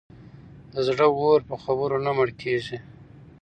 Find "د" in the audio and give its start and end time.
0.73-0.75